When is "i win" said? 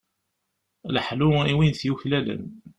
1.51-1.73